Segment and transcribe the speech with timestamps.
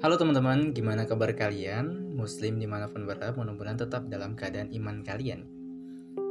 [0.00, 2.16] Halo teman-teman, gimana kabar kalian?
[2.16, 5.44] Muslim di mana pun berada, mudah-mudahan tetap dalam keadaan iman kalian.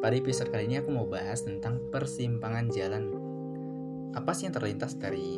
[0.01, 3.13] Pada episode kali ini aku mau bahas tentang persimpangan jalan.
[4.17, 5.37] Apa sih yang terlintas dari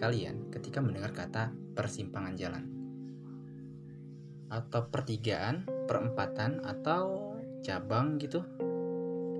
[0.00, 2.64] kalian ketika mendengar kata persimpangan jalan?
[4.48, 8.40] Atau pertigaan, perempatan, atau cabang gitu?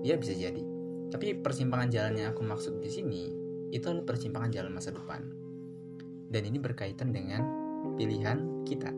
[0.04, 0.61] Ya bisa jadi.
[1.08, 3.32] Tapi persimpangan jalan yang aku maksud di sini
[3.72, 5.25] itu adalah persimpangan jalan masa depan.
[6.29, 7.61] Dan ini berkaitan dengan
[7.96, 8.91] pilihan kita.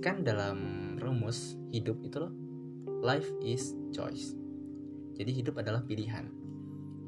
[0.00, 0.58] Kan dalam
[1.00, 2.32] rumus hidup itu loh,
[3.04, 4.36] life is choice.
[5.14, 6.26] Jadi hidup adalah pilihan.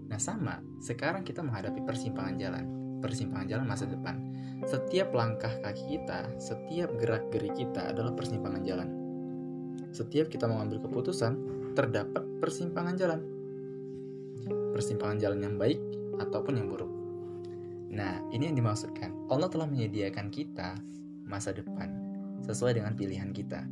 [0.07, 2.65] Nah sama, sekarang kita menghadapi persimpangan jalan,
[3.02, 4.16] persimpangan jalan masa depan.
[4.65, 8.88] Setiap langkah kaki kita, setiap gerak geri kita adalah persimpangan jalan.
[9.93, 11.33] Setiap kita mengambil keputusan,
[11.77, 13.21] terdapat persimpangan jalan.
[14.73, 15.80] Persimpangan jalan yang baik
[16.21, 17.05] ataupun yang buruk.
[17.96, 19.09] Nah, ini yang dimaksudkan.
[19.32, 20.76] Allah telah menyediakan kita
[21.24, 21.88] masa depan
[22.45, 23.65] sesuai dengan pilihan kita.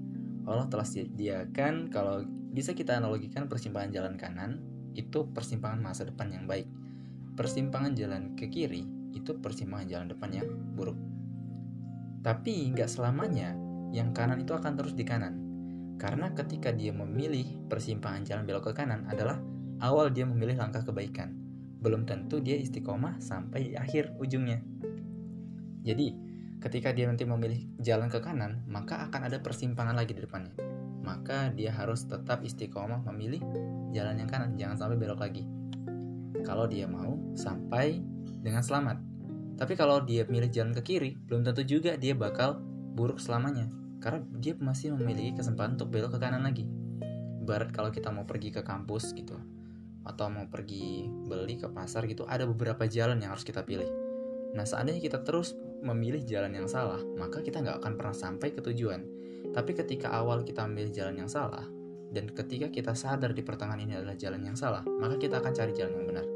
[0.48, 2.24] Allah telah sediakan kalau
[2.56, 4.64] bisa kita analogikan persimpangan jalan kanan
[4.96, 6.64] itu persimpangan masa depan yang baik.
[7.36, 10.96] Persimpangan jalan ke kiri itu persimpangan jalan depan yang buruk.
[12.24, 13.52] Tapi nggak selamanya
[13.92, 15.36] yang kanan itu akan terus di kanan.
[16.00, 19.36] Karena ketika dia memilih persimpangan jalan belok ke kanan adalah
[19.84, 21.43] awal dia memilih langkah kebaikan
[21.84, 24.64] belum tentu dia istiqomah sampai akhir ujungnya.
[25.84, 26.16] Jadi,
[26.64, 30.56] ketika dia nanti memilih jalan ke kanan, maka akan ada persimpangan lagi di depannya.
[31.04, 33.44] Maka dia harus tetap istiqomah memilih
[33.92, 35.44] jalan yang kanan, jangan sampai belok lagi.
[36.40, 38.00] Kalau dia mau sampai
[38.40, 38.96] dengan selamat.
[39.60, 42.64] Tapi kalau dia milih jalan ke kiri, belum tentu juga dia bakal
[42.96, 43.68] buruk selamanya.
[44.00, 46.64] Karena dia masih memiliki kesempatan untuk belok ke kanan lagi.
[47.44, 49.36] Barat kalau kita mau pergi ke kampus gitu
[50.04, 53.88] atau mau pergi beli ke pasar gitu ada beberapa jalan yang harus kita pilih.
[54.54, 58.60] Nah seandainya kita terus memilih jalan yang salah maka kita nggak akan pernah sampai ke
[58.60, 59.00] tujuan.
[59.52, 61.64] Tapi ketika awal kita memilih jalan yang salah
[62.14, 65.72] dan ketika kita sadar di pertengahan ini adalah jalan yang salah maka kita akan cari
[65.74, 66.26] jalan yang benar.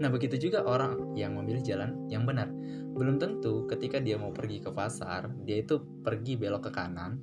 [0.00, 2.48] Nah, begitu juga orang yang memilih jalan yang benar.
[2.96, 7.20] Belum tentu ketika dia mau pergi ke pasar, dia itu pergi belok ke kanan,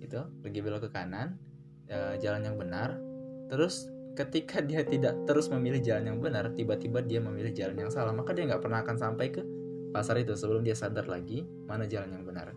[0.00, 1.36] itu pergi belok ke kanan,
[1.84, 2.96] e, jalan yang benar,
[3.52, 8.14] terus ketika dia tidak terus memilih jalan yang benar tiba-tiba dia memilih jalan yang salah.
[8.14, 9.42] Maka dia nggak pernah akan sampai ke
[9.90, 12.54] pasar itu sebelum dia sadar lagi mana jalan yang benar.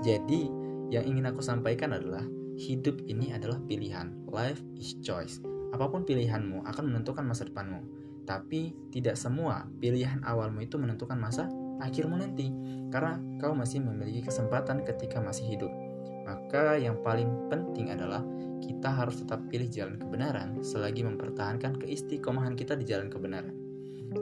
[0.00, 0.48] Jadi
[0.92, 2.24] yang ingin aku sampaikan adalah
[2.56, 4.12] hidup ini adalah pilihan.
[4.32, 5.40] Life is choice.
[5.76, 7.84] Apa pun pilihanmu akan menentukan masa depanmu.
[8.26, 11.46] Tapi tidak semua pilihan awalmu itu menentukan masa
[11.78, 12.48] akhirmu nanti.
[12.88, 15.85] Karena kau masih memiliki kesempatan ketika masih hidup
[16.26, 18.20] maka yang paling penting adalah
[18.58, 23.54] kita harus tetap pilih jalan kebenaran selagi mempertahankan keistiqomahan kita di jalan kebenaran.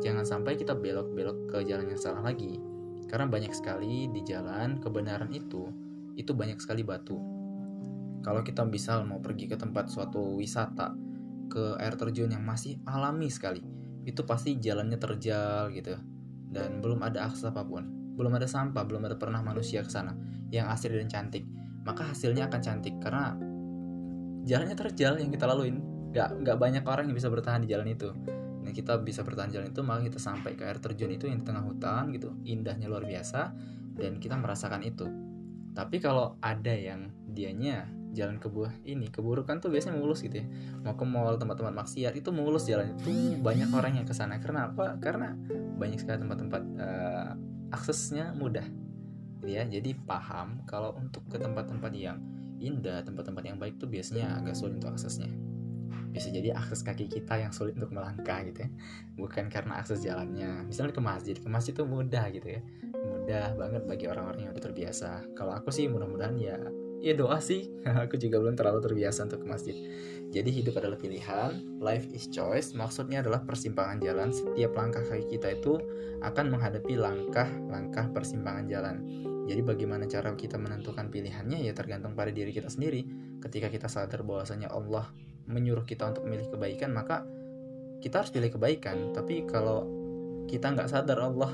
[0.05, 2.61] Jangan sampai kita belok-belok ke jalan yang salah lagi.
[3.09, 5.71] Karena banyak sekali di jalan kebenaran itu,
[6.19, 7.17] itu banyak sekali batu.
[8.25, 10.97] Kalau kita misal mau pergi ke tempat suatu wisata,
[11.49, 13.61] ke air terjun yang masih alami sekali,
[14.05, 15.95] itu pasti jalannya terjal gitu.
[16.49, 17.85] Dan belum ada akses apa pun.
[18.17, 20.17] Belum ada sampah, belum ada pernah manusia ke sana
[20.49, 21.45] yang asri dan cantik.
[21.85, 22.97] Maka hasilnya akan cantik.
[22.99, 23.37] Karena
[24.45, 25.81] jalannya terjal yang kita laluin
[26.15, 28.13] nggak nggak banyak orang yang bisa bertahan di jalan itu.
[28.65, 31.47] Nah kita bisa bertahan jalan itu maka kita sampai ke air terjun itu yang di
[31.47, 33.51] tengah hutan gitu indahnya luar biasa
[33.99, 35.11] dan kita merasakan itu.
[35.75, 40.47] Tapi kalau ada yang dianya jalan ke buah ini keburukan tuh biasanya mulus gitu ya.
[40.87, 42.95] Mau ke mall tempat-tempat maksiat itu mulus jalan.
[42.95, 43.11] Itu
[43.43, 45.03] banyak orang yang ke sana karena apa?
[45.03, 45.35] Karena
[45.75, 47.31] banyak sekali tempat-tempat uh,
[47.75, 48.63] aksesnya mudah
[49.45, 52.19] ya jadi paham kalau untuk ke tempat-tempat yang
[52.65, 55.29] indah, tempat-tempat yang baik tuh biasanya agak sulit untuk aksesnya.
[56.15, 58.71] Bisa jadi akses kaki kita yang sulit untuk melangkah gitu ya.
[59.19, 60.63] Bukan karena akses jalannya.
[60.63, 62.61] Misalnya ke masjid, ke masjid tuh mudah gitu ya.
[62.95, 65.27] Mudah banget bagi orang-orang yang udah terbiasa.
[65.35, 66.57] Kalau aku sih mudah-mudahan ya
[67.03, 67.67] ya doa sih.
[68.07, 69.77] aku juga belum terlalu terbiasa untuk ke masjid.
[70.31, 72.79] Jadi hidup adalah pilihan, life is choice.
[72.79, 74.31] Maksudnya adalah persimpangan jalan.
[74.31, 75.83] Setiap langkah kaki kita itu
[76.23, 78.97] akan menghadapi langkah-langkah persimpangan jalan
[79.45, 83.05] jadi bagaimana cara kita menentukan pilihannya ya tergantung pada diri kita sendiri.
[83.45, 85.13] Ketika kita sadar bahwasanya Allah
[85.45, 87.29] menyuruh kita untuk memilih kebaikan, maka
[88.01, 89.13] kita harus pilih kebaikan.
[89.13, 89.85] Tapi kalau
[90.49, 91.53] kita nggak sadar Allah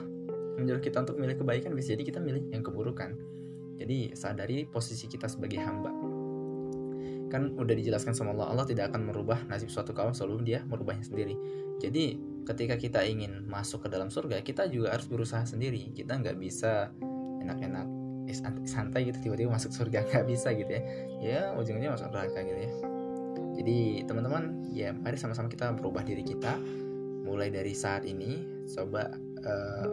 [0.55, 3.19] menyuruh kita untuk memilih kebaikan, bisa jadi kita milih yang keburukan.
[3.75, 5.91] Jadi sadari posisi kita sebagai hamba.
[7.31, 11.03] Kan udah dijelaskan sama Allah, Allah tidak akan merubah nasib suatu kaum sebelum dia merubahnya
[11.03, 11.35] sendiri.
[11.83, 15.91] Jadi ketika kita ingin masuk ke dalam surga, kita juga harus berusaha sendiri.
[15.97, 16.93] Kita nggak bisa
[17.51, 17.87] enak-enak.
[18.31, 20.05] Eh, santai gitu tiba-tiba masuk surga.
[20.09, 20.83] Nggak bisa gitu ya.
[21.19, 22.73] Ya ujungnya masuk neraka gitu ya.
[23.61, 26.55] Jadi teman-teman ya mari sama-sama kita berubah diri kita.
[27.27, 29.11] Mulai dari saat ini coba
[29.45, 29.87] uh,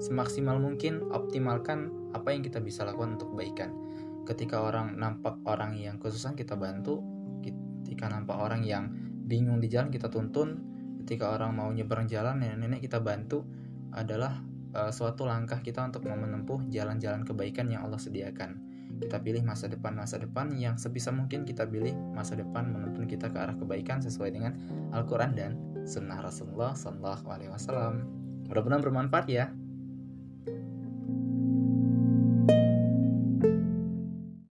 [0.00, 3.70] semaksimal mungkin optimalkan apa yang kita bisa lakukan untuk kebaikan.
[4.24, 7.04] Ketika orang nampak orang yang kesusahan kita bantu.
[7.44, 8.88] Ketika nampak orang yang
[9.28, 10.72] bingung di jalan kita tuntun.
[11.04, 13.44] Ketika orang mau nyebrang jalan nenek-nenek kita bantu
[13.92, 14.40] adalah
[14.74, 19.92] uh, suatu langkah kita untuk menempuh jalan-jalan kebaikan yang Allah sediakan kita pilih masa depan
[19.96, 24.30] masa depan yang sebisa mungkin kita pilih masa depan menuntun kita ke arah kebaikan sesuai
[24.30, 24.54] dengan
[24.94, 28.06] Al-Quran dan Sunnah Rasulullah Sallallahu Alaihi Wasallam.
[28.48, 29.50] Mudah-mudahan bermanfaat ya.